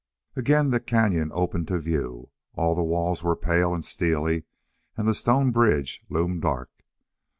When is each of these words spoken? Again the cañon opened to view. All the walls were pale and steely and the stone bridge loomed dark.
Again 0.35 0.71
the 0.71 0.79
cañon 0.79 1.29
opened 1.31 1.67
to 1.67 1.77
view. 1.77 2.31
All 2.55 2.73
the 2.73 2.81
walls 2.81 3.23
were 3.23 3.35
pale 3.35 3.71
and 3.71 3.85
steely 3.85 4.45
and 4.97 5.07
the 5.07 5.13
stone 5.13 5.51
bridge 5.51 6.01
loomed 6.09 6.41
dark. 6.41 6.71